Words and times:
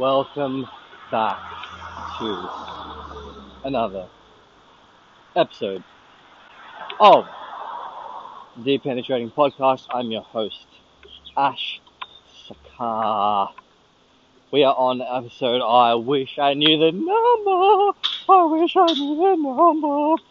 Welcome 0.00 0.66
back 1.10 1.38
to 2.20 2.50
another 3.64 4.08
episode 5.36 5.84
of 6.98 7.26
the 8.56 8.78
Penetrating 8.78 9.30
Podcast. 9.30 9.88
I'm 9.90 10.10
your 10.10 10.22
host, 10.22 10.66
Ash 11.36 11.82
Sakar. 12.48 13.50
We 14.50 14.64
are 14.64 14.74
on 14.74 15.02
episode 15.02 15.60
I 15.60 15.92
Wish 15.96 16.38
I 16.38 16.54
Knew 16.54 16.78
the 16.78 16.92
Number. 16.92 17.98
I 18.26 18.44
wish 18.44 18.74
I 18.76 18.86
knew 18.94 19.16
the 19.16 19.36
number. 19.36 20.22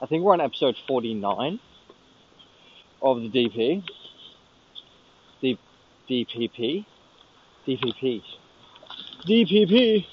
I 0.00 0.06
think 0.06 0.24
we're 0.24 0.32
on 0.32 0.40
episode 0.40 0.76
49 0.86 1.60
of 3.02 3.20
the 3.20 3.28
DP. 3.28 3.84
D- 5.42 5.58
DPP. 6.08 6.86
DPP. 7.68 8.22
DPP. 9.26 10.06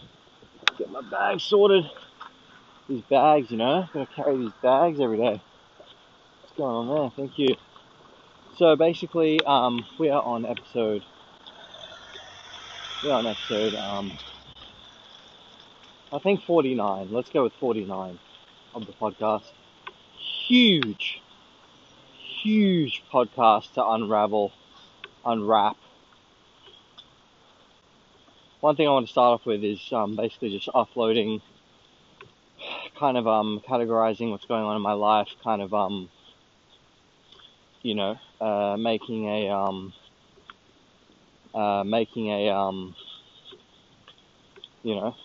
Get 0.78 0.92
my 0.92 1.00
bags 1.10 1.44
sorted. 1.44 1.90
These 2.90 3.02
bags, 3.04 3.50
you 3.50 3.56
know, 3.56 3.88
gotta 3.94 4.12
carry 4.14 4.36
these 4.36 4.52
bags 4.62 5.00
every 5.00 5.16
day. 5.16 5.42
What's 6.42 6.58
going 6.58 6.90
on 6.90 7.00
there? 7.00 7.12
Thank 7.16 7.40
you. 7.40 7.56
So 8.58 8.76
basically, 8.76 9.42
um, 9.46 9.86
we 9.98 10.10
are 10.10 10.22
on 10.22 10.46
episode. 10.46 11.06
We 13.02 13.10
are 13.12 13.20
on 13.20 13.28
episode, 13.28 13.74
um, 13.76 14.12
I 16.12 16.20
think 16.20 16.42
49. 16.44 17.08
Let's 17.10 17.30
go 17.30 17.44
with 17.44 17.54
49 17.54 18.20
of 18.74 18.86
the 18.86 18.92
podcast. 18.92 19.46
Huge, 20.18 21.22
huge 22.42 23.02
podcast 23.14 23.76
to 23.76 23.88
unravel, 23.88 24.52
unwrap. 25.26 25.78
One 28.66 28.76
thing 28.76 28.88
I 28.88 28.92
want 28.94 29.06
to 29.06 29.12
start 29.12 29.40
off 29.40 29.46
with 29.46 29.64
is 29.64 29.80
um, 29.92 30.16
basically 30.16 30.50
just 30.50 30.70
offloading, 30.70 31.40
kind 32.98 33.16
of 33.16 33.28
um, 33.28 33.62
categorizing 33.70 34.32
what's 34.32 34.46
going 34.46 34.64
on 34.64 34.76
in 34.76 34.82
my 34.82 34.94
life, 34.94 35.28
kind 35.44 35.62
of 35.62 35.72
um, 35.72 36.10
you 37.84 37.94
know, 37.94 38.18
uh, 38.42 38.76
making 38.76 39.28
a 39.28 39.50
um, 39.50 39.94
uh, 41.54 41.84
making 41.84 42.30
a 42.30 42.50
um, 42.50 42.96
you 44.82 44.96
know, 44.96 45.16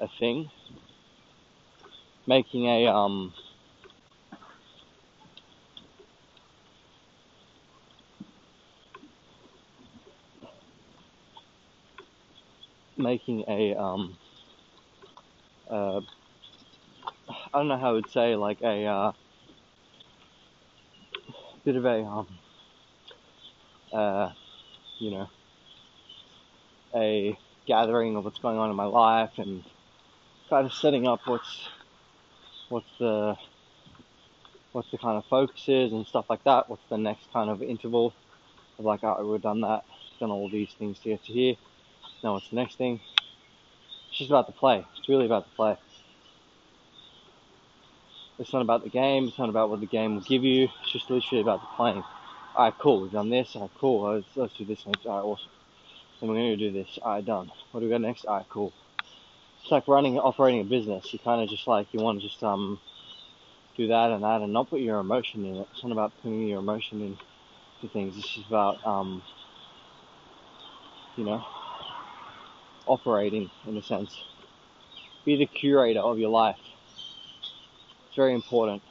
a 0.00 0.08
thing, 0.18 0.50
making 2.26 2.64
a 2.64 2.86
um, 2.86 3.34
making 12.96 13.44
a 13.48 13.74
um, 13.74 14.16
uh, 15.70 16.00
I 17.28 17.58
don't 17.58 17.68
know 17.68 17.78
how 17.78 17.90
I 17.90 17.92
would 17.92 18.10
say 18.10 18.36
like 18.36 18.60
a 18.62 18.84
uh, 18.84 19.12
bit 21.64 21.76
of 21.76 21.84
a 21.84 22.02
um, 22.02 22.28
uh, 23.92 24.30
you 24.98 25.10
know, 25.10 25.28
a 26.94 27.38
gathering 27.66 28.16
of 28.16 28.24
what's 28.24 28.38
going 28.38 28.58
on 28.58 28.70
in 28.70 28.76
my 28.76 28.84
life 28.84 29.38
and 29.38 29.64
kind 30.48 30.66
of 30.66 30.72
setting 30.72 31.06
up 31.06 31.20
what's 31.26 31.68
what's 32.68 32.90
the 32.98 33.36
what's 34.72 34.90
the 34.90 34.98
kind 34.98 35.16
of 35.16 35.24
focuses 35.26 35.92
and 35.92 36.06
stuff 36.06 36.26
like 36.28 36.44
that. 36.44 36.68
What's 36.68 36.86
the 36.88 36.98
next 36.98 37.32
kind 37.32 37.50
of 37.50 37.62
interval 37.62 38.14
of 38.78 38.84
like, 38.84 39.02
oh, 39.02 39.26
we've 39.26 39.40
done 39.40 39.62
that, 39.62 39.84
done 40.20 40.30
all 40.30 40.48
these 40.48 40.72
things 40.78 40.98
to 41.00 41.10
get 41.10 41.24
to 41.24 41.32
here. 41.32 41.56
Now 42.22 42.34
what's 42.34 42.48
the 42.48 42.56
next 42.56 42.76
thing? 42.76 43.00
It's 44.08 44.18
just 44.18 44.30
about 44.30 44.46
the 44.46 44.52
play. 44.52 44.84
It's 44.98 45.08
really 45.08 45.26
about 45.26 45.44
the 45.44 45.54
play. 45.54 45.76
It's 48.38 48.52
not 48.52 48.62
about 48.62 48.84
the 48.84 48.90
game. 48.90 49.28
It's 49.28 49.38
not 49.38 49.48
about 49.48 49.70
what 49.70 49.80
the 49.80 49.86
game 49.86 50.14
will 50.14 50.22
give 50.22 50.44
you. 50.44 50.68
It's 50.82 50.92
just 50.92 51.10
literally 51.10 51.40
about 51.40 51.60
the 51.60 51.68
playing. 51.76 52.04
Alright, 52.54 52.74
cool. 52.78 53.02
We've 53.02 53.12
done 53.12 53.30
this. 53.30 53.54
Alright, 53.54 53.70
cool. 53.78 54.14
Let's, 54.14 54.26
let's 54.36 54.56
do 54.56 54.64
this 54.64 54.84
next. 54.86 55.06
Alright, 55.06 55.24
awesome. 55.24 55.50
And 56.20 56.30
we're 56.30 56.36
going 56.36 56.58
to 56.58 56.70
do 56.70 56.72
this. 56.72 56.98
Alright, 57.02 57.24
done. 57.24 57.50
What 57.70 57.80
do 57.80 57.86
we 57.86 57.92
got 57.92 58.00
next? 58.00 58.24
Alright, 58.24 58.46
cool. 58.50 58.72
It's 59.62 59.70
like 59.70 59.88
running, 59.88 60.18
operating 60.18 60.60
a 60.60 60.64
business. 60.64 61.12
You 61.12 61.18
kind 61.18 61.42
of 61.42 61.48
just 61.48 61.66
like, 61.66 61.88
you 61.92 62.00
want 62.00 62.20
to 62.20 62.28
just, 62.28 62.42
um, 62.42 62.78
do 63.76 63.88
that 63.88 64.10
and 64.10 64.24
that 64.24 64.40
and 64.40 64.52
not 64.52 64.70
put 64.70 64.80
your 64.80 64.98
emotion 65.00 65.44
in 65.44 65.56
it. 65.56 65.68
It's 65.72 65.82
not 65.82 65.92
about 65.92 66.12
putting 66.22 66.48
your 66.48 66.60
emotion 66.60 67.02
into 67.82 67.92
things. 67.92 68.16
It's 68.16 68.28
just 68.28 68.48
about, 68.48 68.84
um, 68.86 69.22
you 71.16 71.24
know, 71.24 71.44
operating 72.86 73.50
in 73.66 73.76
a 73.76 73.82
sense. 73.82 74.16
Be 75.24 75.36
the 75.36 75.46
curator 75.46 76.00
of 76.00 76.18
your 76.18 76.30
life. 76.30 76.58
It's 78.06 78.16
very 78.16 78.34
important. 78.34 78.82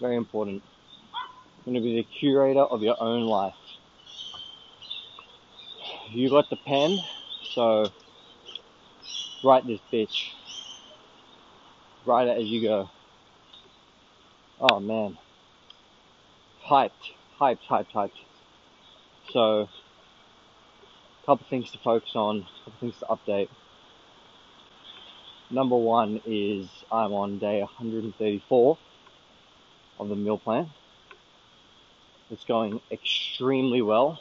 Very 0.00 0.16
important. 0.16 0.62
You're 1.64 1.74
going 1.74 1.74
to 1.74 1.80
be 1.80 1.96
the 1.96 2.02
curator 2.02 2.62
of 2.62 2.82
your 2.82 2.96
own 3.00 3.26
life. 3.26 3.54
You 6.10 6.28
got 6.28 6.50
the 6.50 6.56
pen, 6.56 6.98
so 7.54 7.90
write 9.44 9.66
this 9.66 9.80
bitch. 9.92 10.30
Write 12.04 12.28
it 12.28 12.38
as 12.38 12.44
you 12.44 12.62
go. 12.62 12.90
Oh 14.60 14.80
man. 14.80 15.16
Hyped. 16.64 16.90
Hyped, 17.40 17.64
hyped, 17.68 17.92
hyped. 17.92 18.10
So, 19.32 19.68
a 21.22 21.26
couple 21.26 21.46
things 21.48 21.70
to 21.70 21.78
focus 21.78 22.12
on, 22.14 22.38
a 22.38 22.64
couple 22.64 22.80
things 22.80 22.98
to 22.98 23.06
update. 23.06 23.48
Number 25.50 25.76
one 25.76 26.20
is 26.26 26.68
I'm 26.90 27.12
on 27.12 27.38
day 27.38 27.60
134 27.60 28.78
of 30.00 30.08
the 30.08 30.16
meal 30.16 30.38
plan. 30.38 30.70
It's 32.30 32.44
going 32.44 32.80
extremely 32.90 33.82
well. 33.82 34.20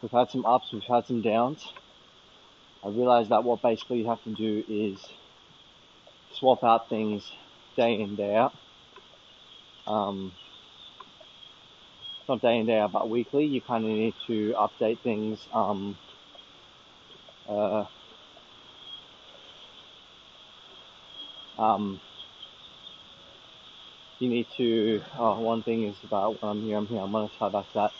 We've 0.00 0.10
had 0.10 0.30
some 0.30 0.46
ups, 0.46 0.72
we've 0.72 0.82
had 0.82 1.06
some 1.06 1.22
downs. 1.22 1.72
I 2.84 2.88
realized 2.88 3.30
that 3.30 3.44
what 3.44 3.60
basically 3.62 3.98
you 3.98 4.08
have 4.08 4.22
to 4.24 4.34
do 4.34 4.64
is 4.68 5.04
swap 6.32 6.64
out 6.64 6.88
things 6.88 7.30
day 7.76 8.00
in, 8.00 8.16
day 8.16 8.34
out. 8.34 8.54
Um, 9.86 10.32
not 12.28 12.42
day 12.42 12.58
in, 12.58 12.66
day 12.66 12.78
out, 12.78 12.92
but 12.92 13.08
weekly. 13.10 13.46
You 13.46 13.60
kind 13.62 13.84
of 13.84 13.90
need 13.90 14.14
to 14.28 14.54
update 14.58 15.00
things. 15.00 15.46
Um, 15.52 15.98
uh, 17.48 17.86
um, 21.58 22.00
you 24.20 24.28
need 24.28 24.48
to. 24.56 25.02
Oh, 25.18 25.40
one 25.40 25.62
thing 25.62 25.84
is 25.88 25.96
about 26.04 26.42
when 26.42 26.50
I'm 26.50 26.62
here. 26.64 26.78
I'm 26.78 26.86
here. 26.88 27.00
I'm 27.00 27.12
gonna 27.12 27.28
try 27.38 27.48
back 27.50 27.72
that. 27.74 27.92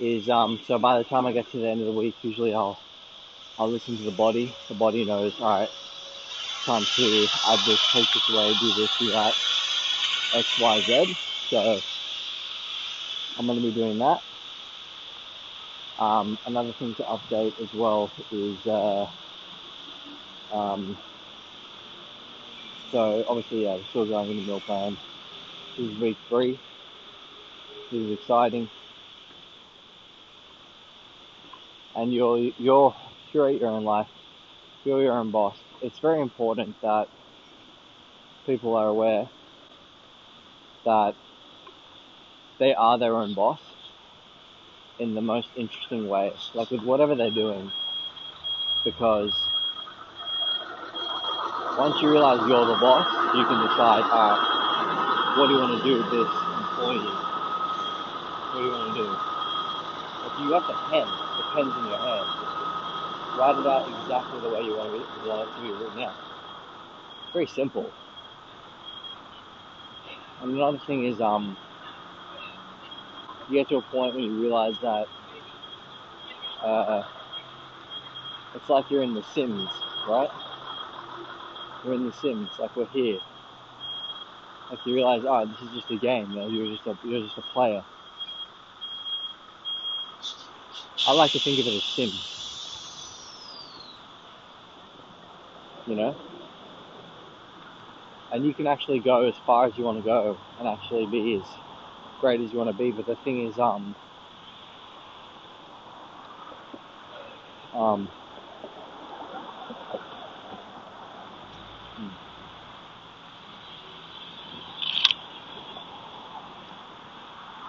Is 0.00 0.28
um. 0.30 0.60
So 0.66 0.78
by 0.78 0.98
the 0.98 1.04
time 1.04 1.26
I 1.26 1.32
get 1.32 1.50
to 1.52 1.58
the 1.58 1.68
end 1.68 1.80
of 1.80 1.86
the 1.86 1.92
week, 1.92 2.16
usually 2.22 2.54
I'll 2.54 2.80
I'll 3.58 3.70
listen 3.70 3.96
to 3.98 4.04
the 4.04 4.10
body. 4.12 4.56
The 4.68 4.74
body 4.74 5.04
knows. 5.04 5.34
All 5.40 5.48
right. 5.48 5.70
Time 6.66 6.86
to 6.96 7.28
add 7.46 7.64
this, 7.66 7.80
take 7.92 8.12
this 8.14 8.28
away, 8.28 8.54
do 8.54 8.72
this, 8.74 8.90
do 8.98 9.12
that. 9.12 9.36
X, 10.32 10.58
Y, 10.58 10.82
Z. 10.82 11.16
So 11.50 11.82
I'm 13.38 13.46
going 13.46 13.60
to 13.60 13.66
be 13.66 13.72
doing 13.72 13.98
that. 13.98 14.22
Um, 15.98 16.38
another 16.46 16.72
thing 16.78 16.94
to 16.96 17.02
update 17.04 17.60
as 17.62 17.72
well 17.74 18.10
is 18.32 18.66
uh, 18.66 19.06
um, 20.52 20.96
so 22.90 23.24
obviously 23.28 23.64
yeah 23.64 23.74
we're 23.74 23.84
still 23.90 24.06
going 24.06 24.30
in 24.30 24.36
the 24.38 24.42
meal 24.42 24.60
plan. 24.60 24.96
This 25.76 25.90
is 25.90 25.98
week 26.00 26.16
three. 26.28 26.58
This 27.90 28.00
is 28.00 28.18
exciting. 28.18 28.68
And 31.94 32.12
you're 32.12 32.38
you're 32.58 32.94
curate 33.30 33.60
your 33.60 33.70
own 33.70 33.84
life, 33.84 34.08
you're 34.84 35.02
your 35.02 35.18
own 35.18 35.30
boss. 35.30 35.56
It's 35.82 35.98
very 35.98 36.20
important 36.20 36.80
that 36.82 37.08
people 38.46 38.76
are 38.76 38.88
aware 38.88 39.28
that 40.84 41.14
they 42.62 42.74
are 42.74 42.96
their 42.96 43.16
own 43.16 43.34
boss 43.34 43.58
in 45.00 45.16
the 45.16 45.20
most 45.20 45.48
interesting 45.56 46.08
way, 46.08 46.32
like 46.54 46.70
with 46.70 46.82
whatever 46.82 47.16
they're 47.16 47.34
doing, 47.34 47.72
because 48.84 49.32
once 51.76 52.00
you 52.00 52.08
realize 52.08 52.38
you're 52.46 52.64
the 52.64 52.78
boss, 52.78 53.02
you 53.34 53.42
can 53.50 53.66
decide, 53.66 54.06
alright, 54.06 54.38
what 55.36 55.48
do 55.48 55.54
you 55.54 55.60
want 55.60 55.74
to 55.74 55.82
do 55.82 55.98
with 55.98 56.10
this 56.14 56.30
employee? 56.62 57.10
What 58.54 58.58
do 58.60 58.64
you 58.64 58.70
want 58.70 58.94
to 58.94 59.02
do? 59.02 59.10
If 60.30 60.34
you 60.38 60.54
have 60.54 60.66
the 60.70 60.78
pen, 60.86 61.06
the 61.10 61.44
pen's 61.58 61.74
in 61.82 61.84
your 61.90 61.98
hand, 61.98 62.30
write 63.42 63.58
it 63.58 63.66
out 63.66 63.90
exactly 63.90 64.38
the 64.38 64.50
way 64.54 64.62
you 64.62 64.76
want, 64.76 64.94
it, 64.94 65.02
you 65.02 65.28
want 65.28 65.50
it 65.50 65.54
to 65.56 65.60
be 65.66 65.70
written 65.82 65.98
out. 65.98 66.14
Very 67.32 67.48
simple. 67.48 67.90
And 70.42 70.54
another 70.54 70.78
thing 70.86 71.06
is, 71.06 71.20
um, 71.20 71.56
you 73.48 73.60
get 73.60 73.68
to 73.68 73.76
a 73.76 73.82
point 73.82 74.14
when 74.14 74.24
you 74.24 74.40
realize 74.40 74.74
that 74.82 75.06
uh, 76.62 77.02
It's 78.54 78.68
like 78.68 78.90
you're 78.90 79.02
in 79.02 79.14
The 79.14 79.22
Sims, 79.22 79.68
right? 80.06 80.30
We're 81.84 81.94
in 81.94 82.06
The 82.06 82.12
Sims, 82.12 82.50
like 82.58 82.76
we're 82.76 82.86
here. 82.86 83.18
Like 84.70 84.84
you 84.86 84.94
realize, 84.94 85.22
oh, 85.26 85.46
this 85.46 85.60
is 85.62 85.74
just 85.74 85.90
a 85.90 85.96
game. 85.96 86.30
You 86.32 86.40
know, 86.40 86.48
you're 86.48 86.76
just 86.76 86.86
a 86.86 86.96
you're 87.02 87.22
just 87.22 87.38
a 87.38 87.42
player. 87.52 87.82
I 91.06 91.12
like 91.12 91.32
to 91.32 91.40
think 91.40 91.58
of 91.60 91.66
it 91.66 91.76
as 91.76 91.84
Sims. 91.84 92.14
You 95.86 95.96
know, 95.96 96.16
and 98.30 98.44
you 98.44 98.54
can 98.54 98.66
actually 98.66 99.00
go 99.00 99.26
as 99.26 99.34
far 99.46 99.66
as 99.66 99.76
you 99.76 99.84
want 99.84 99.98
to 99.98 100.04
go 100.04 100.38
and 100.58 100.68
actually 100.68 101.06
be 101.06 101.36
as 101.36 101.71
great 102.22 102.40
as 102.40 102.52
you 102.52 102.58
want 102.58 102.70
to 102.70 102.74
be. 102.74 102.92
But 102.92 103.06
the 103.06 103.16
thing 103.16 103.46
is, 103.48 103.58
um, 103.58 103.96
um, 107.74 108.08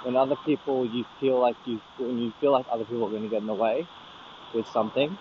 when 0.03 0.15
other 0.15 0.37
people, 0.45 0.85
you 0.85 1.05
feel 1.19 1.39
like 1.39 1.57
you, 1.65 1.81
when 1.97 2.19
you 2.19 2.33
feel 2.39 2.53
like 2.53 2.65
other 2.71 2.85
people 2.85 3.05
are 3.07 3.09
going 3.11 3.23
to 3.23 3.29
get 3.29 3.41
in 3.41 3.47
the 3.47 3.55
way 3.55 3.87
with 4.53 4.67
something, 4.69 5.17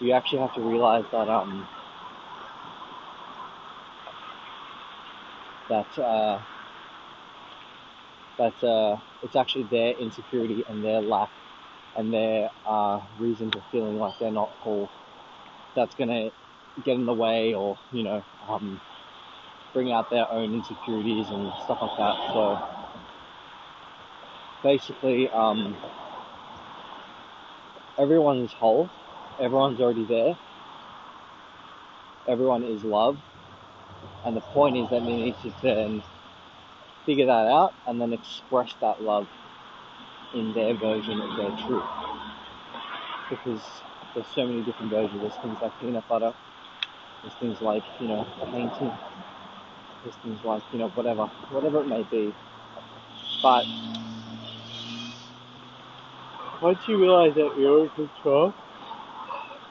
you 0.00 0.12
actually 0.12 0.40
have 0.40 0.54
to 0.54 0.62
realize 0.62 1.04
that, 1.12 1.28
um, 1.28 1.68
that, 5.68 5.98
uh, 5.98 6.40
that 8.38 8.64
uh, 8.64 8.96
it's 9.22 9.36
actually 9.36 9.64
their 9.64 9.92
insecurity 9.92 10.64
and 10.68 10.84
their 10.84 11.00
lack 11.00 11.30
and 11.96 12.12
their 12.12 12.50
uh, 12.66 13.00
reason 13.18 13.50
for 13.50 13.62
feeling 13.70 13.98
like 13.98 14.18
they're 14.18 14.30
not 14.30 14.50
whole 14.60 14.90
that's 15.74 15.94
going 15.94 16.08
to 16.08 16.30
get 16.82 16.94
in 16.94 17.06
the 17.06 17.14
way 17.14 17.54
or, 17.54 17.78
you 17.92 18.02
know, 18.02 18.24
um, 18.48 18.80
bring 19.72 19.92
out 19.92 20.10
their 20.10 20.30
own 20.30 20.54
insecurities 20.54 21.28
and 21.30 21.52
stuff 21.64 21.78
like 21.82 21.98
that. 21.98 22.32
So 22.32 22.68
basically, 24.62 25.28
um, 25.30 25.76
everyone 27.98 28.38
is 28.38 28.52
whole, 28.52 28.88
everyone's 29.38 29.80
already 29.80 30.04
there, 30.04 30.38
everyone 32.26 32.64
is 32.64 32.82
love, 32.84 33.18
and 34.24 34.36
the 34.36 34.40
point 34.40 34.76
is 34.76 34.88
that 34.90 35.00
they 35.00 35.16
need 35.16 35.36
to 35.42 35.52
then 35.62 36.02
figure 37.06 37.26
that 37.26 37.46
out 37.46 37.74
and 37.86 38.00
then 38.00 38.12
express 38.12 38.74
that 38.80 39.02
love 39.02 39.28
in 40.34 40.52
their 40.52 40.74
version 40.74 41.20
of 41.20 41.36
their 41.36 41.50
truth. 41.66 41.82
Because 43.30 43.82
there's 44.14 44.26
so 44.34 44.46
many 44.46 44.62
different 44.62 44.90
versions. 44.90 45.20
There's 45.20 45.36
things 45.36 45.58
like 45.60 45.78
peanut 45.80 46.06
butter, 46.08 46.32
there's 47.22 47.34
things 47.34 47.60
like, 47.60 47.84
you 48.00 48.08
know, 48.08 48.26
painting, 48.52 48.92
there's 50.02 50.16
things 50.16 50.40
like, 50.44 50.62
you 50.72 50.78
know, 50.78 50.88
whatever, 50.90 51.26
whatever 51.50 51.80
it 51.82 51.88
may 51.88 52.02
be. 52.04 52.34
But 53.42 53.66
once 56.60 56.86
you 56.88 56.98
realize 56.98 57.34
that 57.34 57.56
you're 57.58 57.84
in 57.84 57.90
control, 57.90 58.54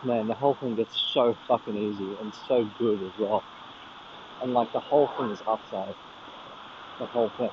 man, 0.04 0.28
the 0.28 0.34
whole 0.36 0.56
thing 0.56 0.76
gets 0.76 0.96
so 1.14 1.38
fucking 1.48 1.76
easy 1.78 2.16
and 2.22 2.34
so 2.48 2.70
good 2.78 3.02
as 3.04 3.18
well. 3.20 3.44
And 4.42 4.54
like 4.54 4.72
the 4.74 4.80
whole 4.80 5.08
thing 5.18 5.32
is 5.32 5.42
upside. 5.48 5.96
The 7.00 7.06
whole 7.08 7.30
thing. 7.30 7.50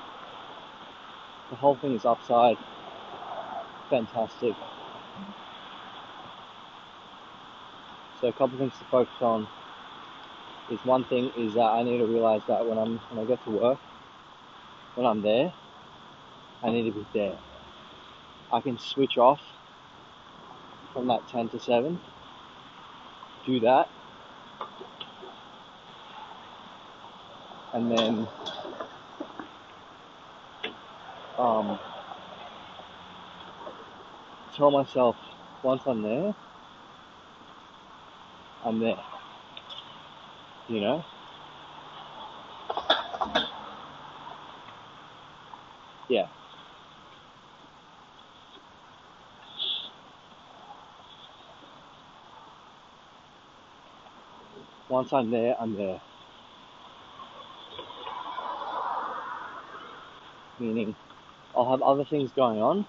The 1.50 1.56
whole 1.56 1.76
thing 1.76 1.94
is 1.94 2.04
upside. 2.04 2.58
Fantastic. 3.88 4.54
So 8.20 8.28
a 8.28 8.32
couple 8.32 8.54
of 8.54 8.58
things 8.58 8.78
to 8.78 8.84
focus 8.84 9.14
on 9.20 9.48
is 10.70 10.78
one 10.84 11.04
thing 11.04 11.32
is 11.37 11.54
that 11.54 11.62
I 11.62 11.82
need 11.82 11.98
to 11.98 12.06
realize 12.06 12.42
that 12.48 12.66
when 12.66 12.78
I'm 12.78 12.98
when 12.98 13.25
I 13.25 13.26
get 13.26 13.42
to 13.44 13.50
work, 13.50 13.78
when 14.94 15.06
I'm 15.06 15.22
there, 15.22 15.52
I 16.62 16.70
need 16.70 16.84
to 16.84 16.93
be 16.93 17.06
there. 17.12 17.38
I 18.52 18.60
can 18.60 18.78
switch 18.78 19.16
off 19.16 19.40
from 20.93 21.06
that 21.06 21.26
10 21.28 21.48
to 21.50 21.60
7, 21.60 22.00
do 23.46 23.60
that, 23.60 23.88
and 27.72 27.90
then 27.90 28.28
um, 31.40 31.78
tell 34.54 34.70
myself 34.70 35.16
once 35.62 35.82
I'm 35.87 36.02
there, 36.02 36.34
I'm 38.64 38.78
there. 38.78 39.00
You 40.69 40.81
know? 40.81 41.04
Yeah. 46.08 46.26
Once 54.88 55.12
I'm 55.12 55.31
there, 55.31 55.56
I'm 55.58 55.75
there. 55.76 56.00
Meaning, 60.58 60.94
I'll 61.60 61.70
have 61.72 61.82
other 61.82 62.06
things 62.06 62.30
going 62.32 62.62
on, 62.62 62.86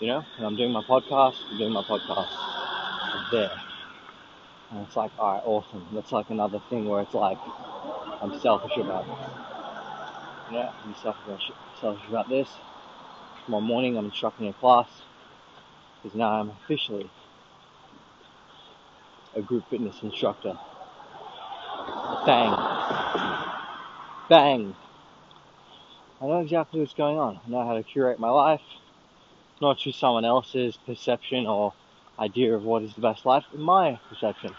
you 0.00 0.08
know, 0.08 0.24
and 0.36 0.44
I'm 0.44 0.56
doing 0.56 0.72
my 0.72 0.82
podcast, 0.82 1.36
I'm 1.48 1.56
doing 1.56 1.72
my 1.72 1.84
podcast, 1.84 3.30
there. 3.30 3.52
And 4.72 4.84
it's 4.84 4.96
like, 4.96 5.16
alright, 5.16 5.42
awesome. 5.44 5.86
That's 5.92 6.10
like 6.10 6.28
another 6.30 6.60
thing 6.68 6.88
where 6.88 7.00
it's 7.02 7.14
like, 7.14 7.38
I'm 8.20 8.40
selfish 8.40 8.76
about 8.76 9.04
it. 9.04 10.52
Yeah, 10.52 10.72
I'm 10.84 10.96
selfish, 11.00 11.52
selfish 11.80 12.08
about 12.08 12.28
this. 12.28 12.48
Tomorrow 13.44 13.62
morning, 13.62 13.96
I'm 13.96 14.06
instructing 14.06 14.48
a 14.48 14.52
class 14.52 14.88
because 16.02 16.18
now 16.18 16.40
I'm 16.40 16.50
officially 16.64 17.08
a 19.36 19.42
group 19.42 19.70
fitness 19.70 20.02
instructor. 20.02 20.58
Bang. 22.26 22.50
Bang. 24.28 24.74
I 26.20 26.26
know 26.26 26.40
exactly 26.40 26.80
what's 26.80 26.94
going 26.94 27.18
on. 27.18 27.40
I 27.44 27.50
know 27.50 27.66
how 27.66 27.74
to 27.74 27.82
curate 27.82 28.18
my 28.18 28.30
life, 28.30 28.62
not 29.60 29.78
to 29.80 29.92
someone 29.92 30.24
else's 30.24 30.78
perception 30.86 31.46
or 31.46 31.74
idea 32.18 32.54
of 32.54 32.64
what 32.64 32.82
is 32.82 32.94
the 32.94 33.02
best 33.02 33.26
life, 33.26 33.44
my 33.54 34.00
perception, 34.08 34.54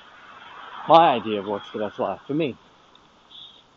my 0.88 1.16
idea 1.16 1.40
of 1.40 1.48
what's 1.48 1.72
the 1.72 1.80
best 1.80 1.98
life 1.98 2.22
for 2.28 2.36
me. 2.36 2.56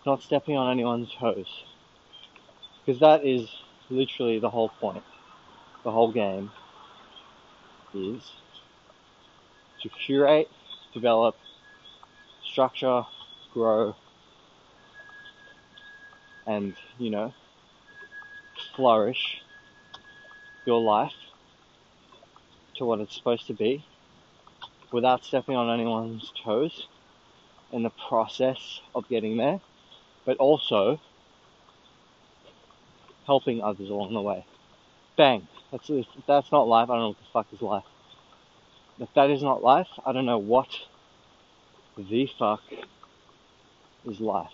Not 0.04 0.22
stepping 0.22 0.58
on 0.58 0.70
anyone's 0.70 1.10
toes. 1.18 1.64
Because 2.84 3.00
that 3.00 3.24
is 3.24 3.48
literally 3.88 4.38
the 4.38 4.50
whole 4.50 4.68
point. 4.68 5.04
The 5.82 5.90
whole 5.90 6.12
game 6.12 6.50
is 7.94 8.30
to 9.82 9.88
curate, 9.88 10.50
develop, 10.92 11.34
structure, 12.44 13.04
grow, 13.54 13.96
and, 16.46 16.74
you 16.98 17.08
know, 17.08 17.32
flourish 18.76 19.42
your 20.66 20.80
life 20.80 21.12
to 22.76 22.84
what 22.84 23.00
it's 23.00 23.14
supposed 23.14 23.46
to 23.46 23.54
be 23.54 23.84
without 24.92 25.24
stepping 25.24 25.56
on 25.56 25.70
anyone's 25.70 26.32
toes 26.42 26.88
in 27.72 27.82
the 27.82 27.90
process 28.08 28.80
of 28.94 29.08
getting 29.08 29.36
there, 29.36 29.60
but 30.24 30.36
also 30.38 31.00
helping 33.26 33.62
others 33.62 33.88
along 33.88 34.12
the 34.12 34.20
way. 34.20 34.44
Bang. 35.16 35.46
That's 35.70 35.88
that's 36.26 36.50
not 36.50 36.66
life, 36.66 36.90
I 36.90 36.94
don't 36.94 37.02
know 37.02 37.08
what 37.08 37.18
the 37.18 37.32
fuck 37.32 37.46
is 37.52 37.62
life. 37.62 37.84
If 38.98 39.08
that 39.14 39.30
is 39.30 39.42
not 39.42 39.62
life, 39.62 39.86
I 40.04 40.12
don't 40.12 40.26
know 40.26 40.38
what 40.38 40.68
the 41.96 42.26
fuck 42.38 42.60
is 44.04 44.20
life. 44.20 44.50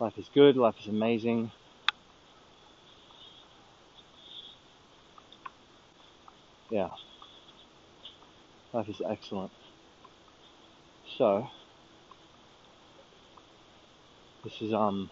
Life 0.00 0.18
is 0.18 0.28
good, 0.34 0.56
life 0.56 0.74
is 0.80 0.88
amazing. 0.88 1.52
Yeah. 6.72 6.88
Life 8.72 8.88
is 8.88 9.02
excellent. 9.06 9.50
So, 11.18 11.46
this 14.42 14.54
is 14.62 14.72
um, 14.72 15.10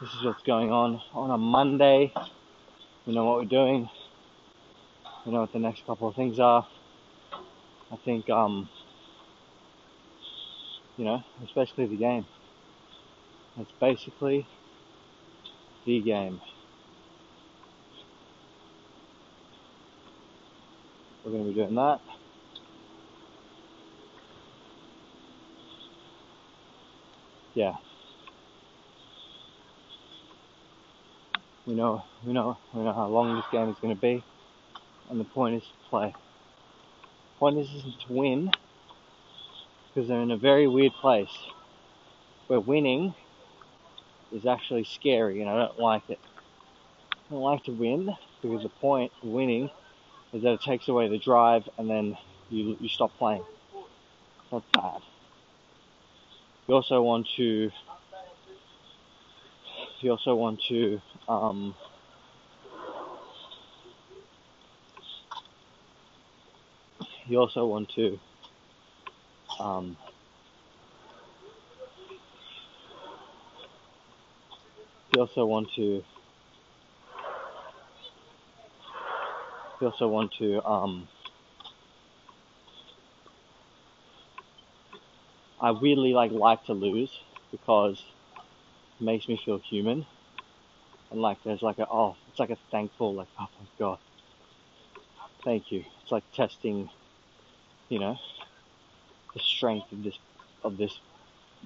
this 0.00 0.08
is 0.10 0.22
what's 0.22 0.44
going 0.44 0.70
on 0.70 1.02
on 1.12 1.32
a 1.32 1.36
Monday. 1.36 2.12
We 3.04 3.14
know 3.14 3.24
what 3.24 3.38
we're 3.38 3.46
doing. 3.46 3.90
We 5.26 5.32
know 5.32 5.40
what 5.40 5.52
the 5.52 5.58
next 5.58 5.84
couple 5.84 6.06
of 6.06 6.14
things 6.14 6.38
are. 6.38 6.68
I 7.90 7.96
think 8.04 8.30
um, 8.30 8.68
you 10.96 11.04
know, 11.04 11.24
it's 11.42 11.50
basically 11.50 11.86
the 11.86 11.96
game. 11.96 12.26
It's 13.58 13.72
basically 13.80 14.46
the 15.84 16.00
game. 16.00 16.40
we're 21.26 21.32
going 21.32 21.44
to 21.44 21.50
be 21.50 21.54
doing 21.56 21.74
that. 21.74 22.00
Yeah. 27.54 27.74
We 31.66 31.74
know, 31.74 32.04
we 32.24 32.32
know, 32.32 32.56
we 32.72 32.84
know 32.84 32.92
how 32.92 33.08
long 33.08 33.34
this 33.34 33.44
game 33.50 33.68
is 33.68 33.76
going 33.82 33.92
to 33.92 34.00
be, 34.00 34.22
and 35.10 35.18
the 35.18 35.24
point 35.24 35.56
is 35.56 35.62
to 35.62 35.90
play. 35.90 36.14
The 36.14 37.38
point 37.40 37.58
isn't 37.58 38.00
to 38.06 38.12
win, 38.12 38.52
because 39.88 40.08
they're 40.08 40.22
in 40.22 40.30
a 40.30 40.36
very 40.36 40.68
weird 40.68 40.92
place 40.92 41.36
where 42.46 42.60
winning 42.60 43.16
is 44.30 44.46
actually 44.46 44.84
scary, 44.84 45.40
and 45.40 45.50
I 45.50 45.58
don't 45.66 45.80
like 45.80 46.08
it. 46.08 46.20
I 47.10 47.32
don't 47.32 47.42
like 47.42 47.64
to 47.64 47.72
win 47.72 48.14
because 48.42 48.62
the 48.62 48.68
point 48.68 49.10
of 49.22 49.28
winning 49.28 49.70
is 50.36 50.42
that 50.42 50.52
it 50.52 50.60
takes 50.60 50.86
away 50.88 51.08
the 51.08 51.18
drive, 51.18 51.66
and 51.78 51.88
then 51.88 52.16
you 52.50 52.76
you 52.78 52.88
stop 52.88 53.16
playing. 53.16 53.42
That's 54.52 54.64
bad. 54.72 55.00
You 56.68 56.74
also 56.74 57.02
want 57.02 57.26
to. 57.36 57.70
You 60.00 60.10
also 60.10 60.34
want 60.34 60.60
to. 60.68 61.00
Um, 61.26 61.74
you 67.26 67.38
also 67.38 67.66
want 67.66 67.88
to. 67.94 68.18
Um, 69.58 69.96
you 75.14 75.20
also 75.20 75.46
want 75.46 75.68
to. 75.76 76.04
You 79.80 79.88
also 79.88 80.08
want 80.08 80.32
to. 80.38 80.64
Um, 80.66 81.08
I 85.60 85.70
weirdly 85.72 86.12
like 86.12 86.32
like 86.32 86.64
to 86.64 86.72
lose 86.72 87.10
because 87.50 88.02
it 88.98 89.04
makes 89.04 89.28
me 89.28 89.40
feel 89.44 89.58
human. 89.58 90.06
And 91.10 91.20
like 91.20 91.42
there's 91.44 91.62
like 91.62 91.78
a 91.78 91.86
oh 91.90 92.16
it's 92.28 92.38
like 92.38 92.50
a 92.50 92.56
thankful 92.70 93.14
like 93.14 93.28
oh 93.38 93.48
my 93.60 93.66
god. 93.78 93.98
Thank 95.44 95.70
you. 95.70 95.84
It's 96.02 96.10
like 96.10 96.24
testing, 96.32 96.88
you 97.88 97.98
know, 97.98 98.16
the 99.34 99.40
strength 99.40 99.92
of 99.92 100.02
this 100.02 100.18
of 100.64 100.76
this 100.78 100.98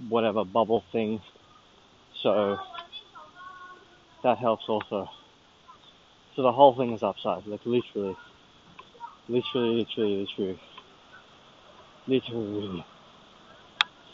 whatever 0.09 0.45
bubble 0.45 0.85
thing. 0.91 1.21
So 2.15 2.59
that 4.23 4.39
helps 4.39 4.69
also. 4.69 5.09
So 6.37 6.43
the 6.43 6.53
whole 6.53 6.77
thing 6.77 6.93
is 6.93 7.03
upside, 7.03 7.47
like 7.47 7.67
literally. 7.67 8.17
Literally, 9.29 9.77
literally, 9.87 10.27
literally. 10.27 10.61
Literally. 12.07 12.87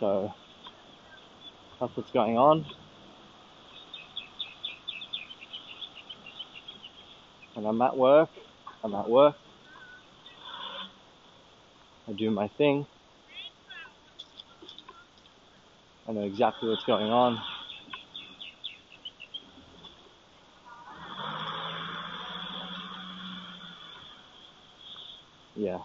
So 0.00 0.34
that's 1.80 1.96
what's 1.96 2.10
going 2.12 2.38
on. 2.38 2.66
And 7.56 7.66
I'm 7.66 7.80
at 7.82 7.96
work. 7.96 8.30
I'm 8.84 8.94
at 8.94 9.08
work. 9.08 9.36
I 12.08 12.12
do 12.12 12.30
my 12.30 12.48
thing. 12.48 12.86
I 16.08 16.12
know 16.12 16.22
exactly 16.22 16.68
what's 16.68 16.84
going 16.84 17.10
on. 17.10 17.38
Yeah. 25.66 25.78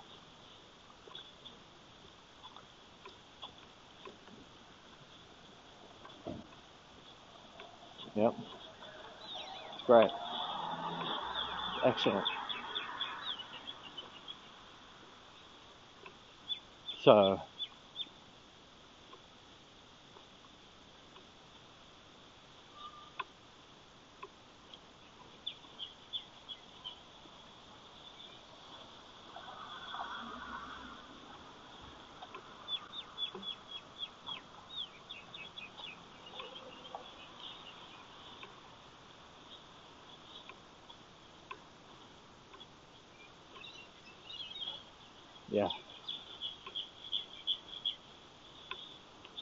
Yep. 8.16 8.34
Great. 9.88 10.12
Excellent. 11.86 12.26
So, 17.04 17.40
yeah. 45.50 45.68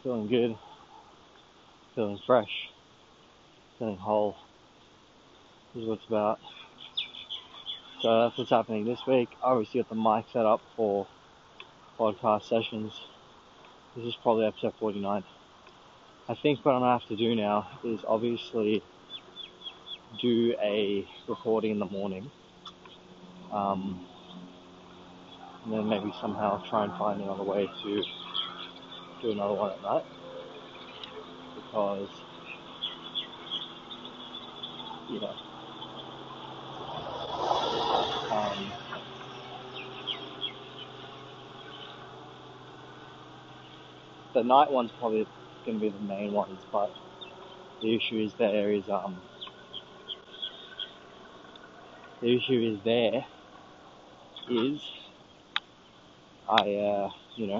Feeling 0.09 0.27
good. 0.27 0.57
Feeling 1.93 2.19
fresh. 2.25 2.71
Feeling 3.77 3.97
whole. 3.97 4.35
Is 5.75 5.85
what 5.85 5.99
it's 5.99 6.07
about. 6.07 6.39
So 8.01 8.23
that's 8.23 8.35
what's 8.35 8.49
happening 8.49 8.85
this 8.85 9.05
week. 9.05 9.29
I 9.43 9.51
obviously 9.51 9.81
got 9.81 9.89
the 9.89 9.95
mic 9.95 10.25
set 10.33 10.47
up 10.47 10.61
for 10.75 11.05
podcast 11.99 12.49
sessions. 12.49 12.91
This 13.95 14.07
is 14.07 14.15
probably 14.23 14.47
episode 14.47 14.73
49. 14.79 15.23
I 16.27 16.33
think 16.33 16.65
what 16.65 16.73
I'm 16.73 16.81
gonna 16.81 16.97
have 16.97 17.07
to 17.09 17.15
do 17.15 17.35
now 17.35 17.69
is 17.83 17.99
obviously 18.07 18.81
do 20.19 20.55
a 20.59 21.07
recording 21.27 21.69
in 21.69 21.77
the 21.77 21.85
morning. 21.85 22.31
Um, 23.51 24.07
and 25.65 25.73
then 25.73 25.87
maybe 25.87 26.11
somehow 26.19 26.67
try 26.67 26.85
and 26.85 26.93
find 26.97 27.21
another 27.21 27.43
way 27.43 27.69
to 27.83 28.03
do 29.21 29.31
another 29.31 29.53
one 29.53 29.71
at 29.71 29.81
night. 29.81 30.05
Because, 31.55 32.09
you 35.09 35.19
know, 35.19 35.33
um, 38.31 38.71
the 44.33 44.43
night 44.43 44.71
one's 44.71 44.91
probably 44.99 45.27
going 45.65 45.79
to 45.79 45.81
be 45.81 45.89
the 45.89 45.99
main 45.99 46.31
ones, 46.31 46.61
but 46.71 46.93
the 47.81 47.95
issue 47.95 48.19
is 48.19 48.33
there 48.35 48.71
is, 48.71 48.89
um, 48.89 49.21
the 52.21 52.35
issue 52.35 52.73
is 52.73 52.83
there 52.83 53.25
is 54.49 54.81
I, 56.49 56.75
uh, 56.77 57.09
you 57.35 57.45
know, 57.45 57.59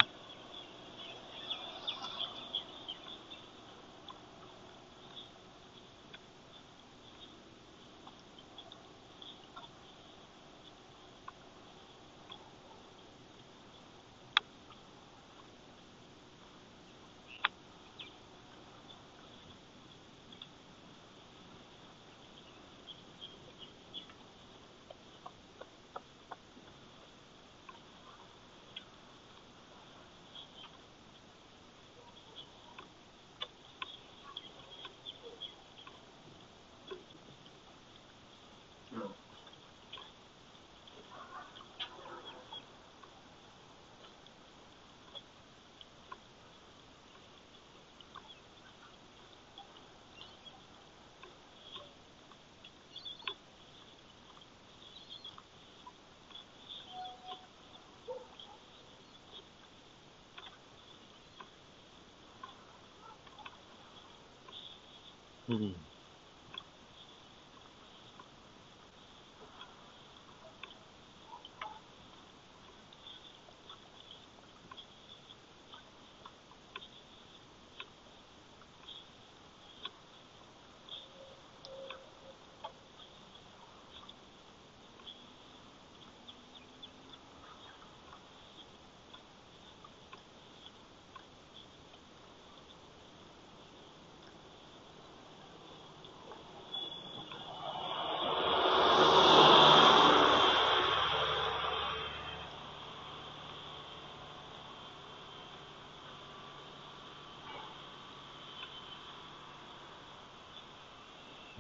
hmm. 65.50 65.89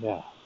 Yeah. 0.01 0.38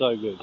So 0.00 0.16
good. 0.16 0.42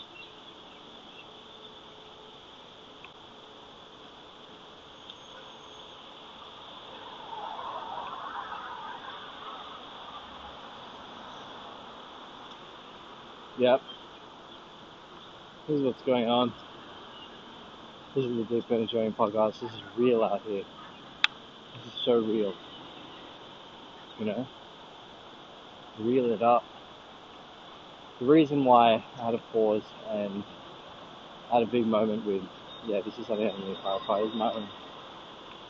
Yep. 13.57 13.81
This 15.67 15.77
is 15.77 15.83
what's 15.83 16.03
going 16.03 16.29
on. 16.29 16.53
This 18.15 18.25
is 18.25 18.37
the 18.37 18.43
Deep 18.43 18.67
Penetrating 18.67 19.13
Podcast. 19.13 19.59
This 19.61 19.73
is 19.73 19.83
real 19.95 20.23
out 20.23 20.43
here. 20.43 20.65
This 21.75 21.85
is 21.87 21.93
so 22.05 22.13
real. 22.13 22.55
You 24.19 24.25
know? 24.25 24.47
Reel 25.97 26.31
it 26.31 26.43
up. 26.43 26.67
The 28.19 28.25
reason 28.25 28.65
why 28.65 29.05
I 29.19 29.25
had 29.25 29.35
a 29.35 29.39
pause 29.51 29.83
and 30.09 30.43
had 31.51 31.63
a 31.63 31.67
big 31.67 31.87
moment 31.87 32.25
with, 32.25 32.43
yeah, 32.85 33.01
this 33.01 33.17
is 33.19 33.27
something 33.27 33.47
I 33.47 33.57
need 33.57 33.75
to 33.75 33.81
clarify, 33.81 34.21
is 34.21 34.33
my 34.33 34.51
own, 34.51 34.69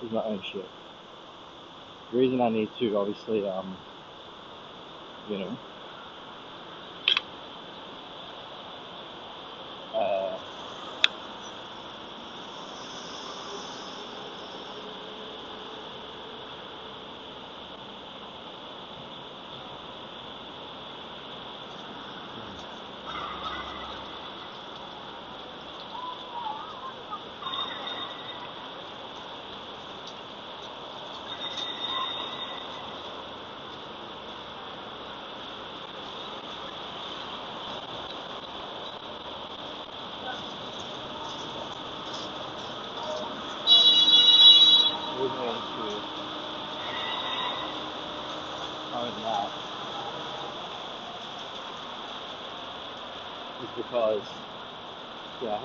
is 0.04 0.12
my 0.12 0.24
own 0.24 0.42
shit. 0.42 0.70
The 2.12 2.18
reason 2.18 2.42
I 2.42 2.50
need 2.50 2.70
to 2.80 2.98
obviously, 2.98 3.48
um, 3.48 3.78
you 5.28 5.40
know, 5.40 5.58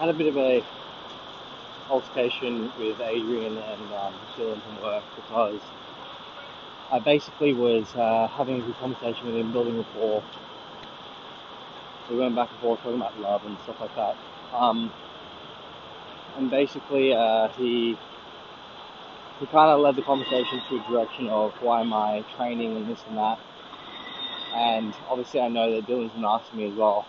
had 0.02 0.08
a 0.08 0.18
bit 0.18 0.26
of 0.26 0.36
a 0.36 0.64
altercation 1.88 2.72
with 2.76 3.00
Adrian 3.00 3.56
and 3.56 3.82
um, 3.94 4.12
Dylan 4.36 4.60
from 4.60 4.82
work 4.82 5.04
because 5.14 5.60
I 6.90 6.98
basically 6.98 7.52
was 7.54 7.86
uh, 7.94 8.26
having 8.26 8.60
a 8.60 8.64
good 8.64 8.74
conversation 8.78 9.26
with 9.26 9.36
him, 9.36 9.52
building 9.52 9.78
rapport. 9.78 10.24
We 12.10 12.16
went 12.16 12.34
back 12.34 12.50
and 12.50 12.58
forth 12.58 12.80
talking 12.80 12.96
about 12.96 13.20
love 13.20 13.46
and 13.46 13.56
stuff 13.62 13.76
like 13.80 13.94
that. 13.94 14.16
Um, 14.52 14.92
and 16.36 16.50
basically, 16.50 17.14
uh, 17.14 17.50
he 17.50 17.96
he 19.38 19.46
kind 19.46 19.70
of 19.70 19.78
led 19.78 19.94
the 19.94 20.02
conversation 20.02 20.62
to 20.68 20.80
a 20.80 20.90
direction 20.90 21.28
of 21.28 21.52
why 21.60 21.80
am 21.82 21.92
I 21.92 22.24
training 22.36 22.76
and 22.76 22.90
this 22.90 23.04
and 23.08 23.18
that. 23.18 23.38
And 24.52 24.94
obviously, 25.08 25.38
I 25.38 25.46
know 25.46 25.70
that 25.70 25.86
Dylan's 25.86 26.12
been 26.12 26.24
asking 26.24 26.58
me 26.58 26.66
as 26.72 26.74
well. 26.74 27.06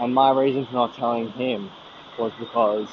And 0.00 0.14
my 0.14 0.30
reason 0.30 0.64
for 0.64 0.72
not 0.72 0.94
telling 0.94 1.30
him 1.32 1.70
was 2.18 2.32
because 2.40 2.88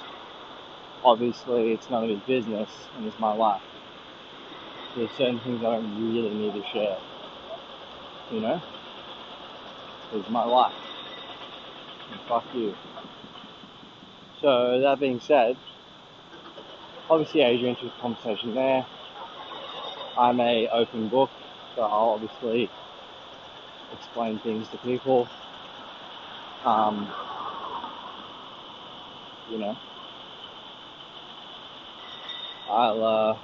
obviously 1.06 1.72
it's 1.72 1.89
none 1.89 2.04
of 2.04 2.10
his 2.10 2.20
business 2.28 2.70
and 2.98 3.08
it's 3.08 3.17
my 3.17 3.32
life. 3.32 3.62
There's 4.93 5.10
certain 5.12 5.39
things 5.39 5.63
I 5.63 5.76
don't 5.76 6.13
really 6.13 6.34
need 6.34 6.54
to 6.62 6.63
share. 6.74 6.98
You 8.30 8.41
know? 8.41 8.62
It's 10.13 10.30
my 10.30 10.43
life. 10.43 10.74
And 12.12 12.20
fuck 12.28 12.43
you. 12.54 12.76
So 14.41 14.82
that 14.82 15.00
being 15.00 15.22
said, 15.22 15.56
obviously 17.10 17.41
Adrian 17.41 17.78
took 17.78 17.93
the 17.96 18.02
conversation 18.02 18.54
there. 18.54 18.86
I'm 20.17 20.41
a 20.41 20.67
open 20.74 21.08
book, 21.08 21.30
so 21.74 21.84
I'll 21.84 22.10
obviously 22.10 22.70
explain 23.93 24.39
things 24.39 24.67
to 24.70 24.78
people. 24.80 25.30
Um, 26.65 27.13
you 29.48 29.60
know, 29.60 29.78
I'll 32.70 33.04
uh, 33.04 33.39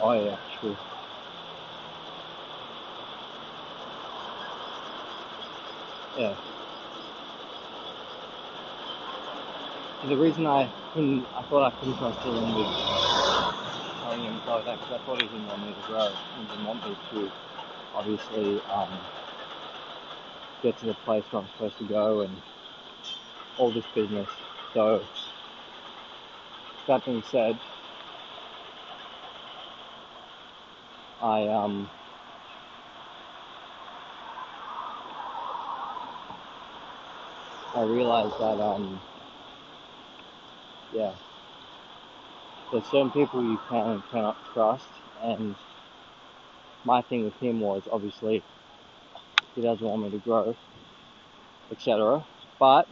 Oh 0.00 0.12
yeah, 0.14 0.36
true. 0.60 0.78
Yeah. 6.16 6.34
The 10.02 10.16
reason 10.16 10.46
I 10.46 10.72
couldn't, 10.94 11.26
I 11.36 11.42
thought 11.42 11.66
I 11.66 11.70
couldn't 11.78 11.98
trust 11.98 12.20
Dylan 12.20 12.56
with 12.56 12.68
telling 14.00 14.24
him 14.24 14.40
like 14.46 14.64
that 14.66 14.80
because 14.80 15.00
I 15.00 15.04
thought 15.04 15.18
he 15.18 15.26
didn't 15.28 15.46
want 15.48 15.62
me 15.62 15.74
to 15.74 15.82
grow. 15.82 16.12
He 16.38 16.44
didn't 16.44 16.64
want 16.64 16.84
me 16.84 16.96
to 17.10 17.32
obviously 17.94 18.62
um, 18.70 19.00
get 20.62 20.78
to 20.78 20.86
the 20.86 20.94
place 20.94 21.24
where 21.30 21.42
I'm 21.42 21.48
supposed 21.48 21.78
to 21.78 21.84
go 21.84 22.22
and 22.22 22.42
all 23.58 23.72
this 23.72 23.86
business. 23.94 24.30
So 24.74 25.06
that 26.86 27.04
being 27.04 27.22
said, 27.22 27.58
I 31.20 31.48
um 31.48 31.90
I 37.74 37.82
realized 37.82 38.38
that 38.38 38.60
um 38.60 39.00
yeah. 40.92 41.12
There's 42.72 42.84
certain 42.86 43.10
people 43.10 43.42
you 43.42 43.58
can 43.68 43.86
and 43.88 44.02
cannot 44.10 44.38
trust 44.52 44.88
and 45.22 45.56
my 46.84 47.02
thing 47.02 47.24
with 47.24 47.34
him 47.40 47.60
was 47.60 47.82
obviously 47.90 48.44
he 49.54 49.62
doesn't 49.62 49.86
want 49.86 50.02
me 50.02 50.10
to 50.10 50.18
grow 50.18 50.56
etc 51.70 52.24
but 52.58 52.88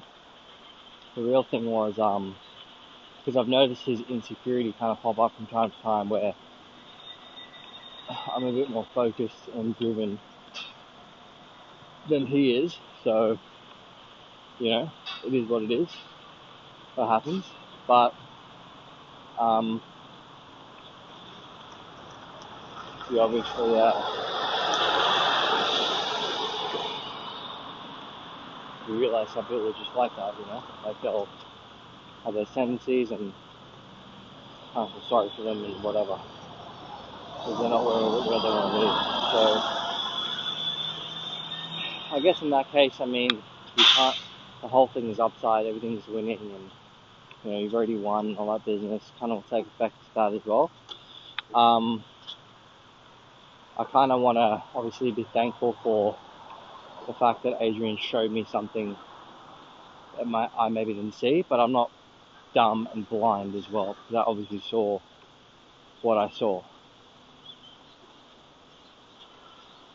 the 1.17 1.23
real 1.23 1.45
thing 1.45 1.67
was 1.67 1.99
um 1.99 2.37
because 3.25 3.37
I've 3.37 3.49
noticed 3.49 3.83
his 3.83 4.01
insecurity 4.09 4.75
kind 4.79 4.93
of 4.93 5.03
pop 5.03 5.19
up 5.19 5.35
from 5.37 5.47
time 5.47 5.71
to 5.71 5.83
time 5.83 6.09
where 6.09 6.35
I'm 8.35 8.45
a 8.45 8.53
bit 8.53 8.71
more 8.71 8.87
focused 8.95 9.49
and 9.55 9.77
driven 9.79 10.21
than 12.09 12.27
he 12.27 12.57
is. 12.57 12.79
So 13.05 13.39
you 14.59 14.71
know 14.71 14.93
it 15.27 15.35
is 15.35 15.49
what 15.49 15.63
it 15.63 15.73
is. 15.73 15.91
That 16.97 17.09
happens 17.09 17.45
but 17.89 18.15
um, 19.39 19.83
we 23.11 23.19
obviously 23.19 23.79
uh, 23.79 24.03
we 28.89 28.97
realize 28.97 29.31
some 29.31 29.45
people 29.47 29.73
just 29.73 29.95
like 29.97 30.15
that, 30.17 30.35
you 30.39 30.47
know, 30.47 30.63
like 30.85 31.01
they'll 31.03 31.29
have 32.25 32.35
those 32.35 32.51
tendencies 32.51 33.13
and 33.13 33.33
I 34.77 34.87
feel 34.87 35.03
sorry 35.09 35.31
for 35.37 35.43
them 35.43 35.65
and 35.65 35.83
whatever, 35.83 36.19
because 37.29 37.61
they're 37.61 37.71
not 37.71 37.85
where, 37.85 38.01
where 38.01 38.41
they 38.41 38.51
want 38.51 38.75
to 38.75 38.81
be. 38.81 38.89
So 39.33 39.81
I 42.17 42.21
guess 42.21 42.43
in 42.43 42.51
that 42.51 42.71
case, 42.71 43.01
I 43.01 43.07
mean, 43.07 43.43
you 43.77 43.85
can't. 43.85 44.17
The 44.63 44.69
whole 44.69 44.89
thing 44.89 45.11
is 45.11 45.21
upside, 45.21 45.67
everything's 45.67 46.07
winning, 46.09 46.41
and 46.41 46.71
you 47.45 47.51
know 47.51 47.59
you've 47.59 47.75
already 47.75 47.97
won 47.97 48.37
all 48.37 48.53
that 48.53 48.65
business. 48.65 49.03
Kind 49.19 49.33
of 49.33 49.49
take 49.49 49.67
effect 49.67 49.95
to 49.95 50.15
that 50.15 50.35
as 50.35 50.45
well. 50.45 50.71
Um, 51.55 52.05
I 53.77 53.85
kind 53.85 54.13
of 54.13 54.21
want 54.21 54.37
to 54.37 54.63
obviously 54.75 55.13
be 55.13 55.25
thankful 55.33 55.77
for 55.83 56.17
the 57.07 57.15
fact 57.15 57.45
that 57.45 57.63
Adrian 57.63 57.97
showed 57.97 58.31
me 58.31 58.47
something 58.51 58.97
that 60.17 60.27
my, 60.27 60.49
I 60.59 60.69
maybe 60.69 60.95
didn't 60.95 61.15
see, 61.15 61.45
but 61.49 61.61
I'm 61.61 61.73
not 61.73 61.91
dumb 62.55 62.89
and 62.93 63.09
blind 63.09 63.55
as 63.55 63.71
well 63.71 63.97
because 64.09 64.17
I 64.17 64.29
obviously 64.29 64.61
saw 64.61 64.99
what 66.03 66.19
I 66.19 66.31
saw, 66.31 66.63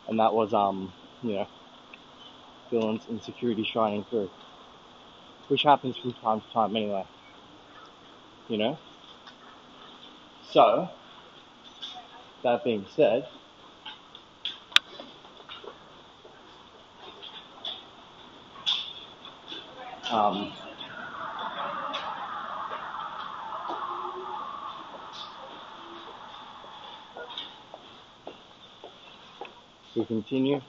and 0.08 0.19
that 0.19 0.34
was 0.34 0.53
um 0.53 0.93
you 1.21 1.34
know 1.36 1.47
Dylan's 2.71 3.06
insecurity 3.10 3.63
shining 3.63 4.06
through, 4.06 4.29
which 5.49 5.63
happens 5.63 5.97
from 5.97 6.13
time 6.13 6.41
to 6.41 6.47
time 6.53 6.75
anyway. 6.75 7.06
You 8.47 8.58
know. 8.58 8.79
So 10.51 10.89
that 12.43 12.63
being 12.63 12.86
said. 12.95 13.27
Um, 20.12 20.53
we 29.95 30.06
continue 30.06 30.62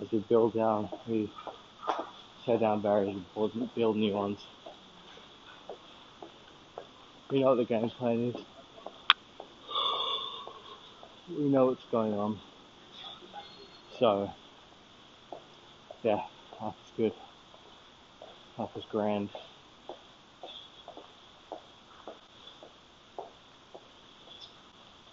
as 0.00 0.12
we 0.12 0.18
build 0.20 0.54
down, 0.54 0.88
we 1.06 1.30
tear 2.48 2.56
down 2.56 2.80
barriers 2.80 3.14
and 3.36 3.74
build 3.74 3.94
new 3.94 4.14
ones. 4.14 4.40
We 7.30 7.40
know 7.40 7.48
what 7.48 7.56
the 7.56 7.64
game 7.66 7.90
plan 7.90 8.32
is. 8.34 8.42
We 11.28 11.44
know 11.44 11.66
what's 11.66 11.84
going 11.92 12.14
on. 12.14 12.40
So, 13.98 14.30
yeah, 16.02 16.22
life 16.58 16.74
is 16.86 16.92
good. 16.96 17.12
Life 18.56 18.70
is 18.76 18.84
grand. 18.90 19.28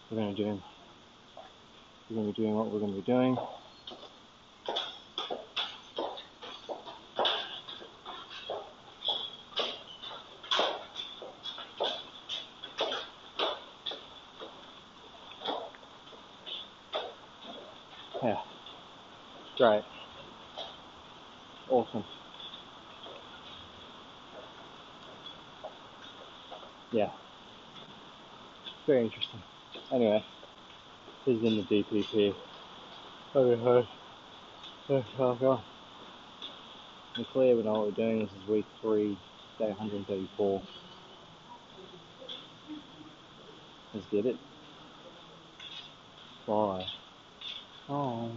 We're 0.10 0.18
gonna 0.20 0.34
do. 0.34 0.62
We're 2.10 2.16
gonna 2.16 2.28
be 2.28 2.34
doing 2.34 2.56
what 2.56 2.68
we're 2.68 2.80
gonna 2.80 2.94
be 2.94 3.02
doing. 3.02 3.38
Yeah. 18.24 18.42
Great. 19.66 19.84
Awesome. 21.72 22.04
Yeah. 26.92 27.10
Very 28.86 29.06
interesting. 29.06 29.42
Anyway, 29.92 30.24
this 31.26 31.38
is 31.38 31.44
in 31.44 31.56
the 31.56 31.64
DPP. 31.64 32.36
Okay, 33.36 33.64
hi. 33.64 33.88
Hey, 34.88 35.04
how 35.18 35.34
go? 35.34 35.62
We're 37.18 37.24
clear, 37.34 37.56
we 37.56 37.64
know 37.64 37.72
what 37.72 37.86
we're 37.86 37.92
doing. 37.92 38.20
This 38.20 38.30
is 38.44 38.48
week 38.48 38.68
three, 38.82 39.18
day 39.58 39.70
134. 39.70 40.62
Let's 43.96 44.06
get 44.12 44.28
it. 44.28 44.38
Bye. 46.46 46.86
Oh. 47.90 48.30